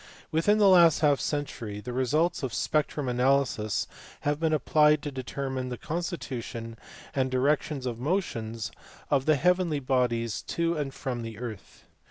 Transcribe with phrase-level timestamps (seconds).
[0.31, 3.85] Within the last half century the results of spectrum analysis
[4.21, 6.75] have been applied to determine the constitution,
[7.13, 8.71] and directions of motions
[9.11, 11.85] of the heavenly bodies to and from the earth.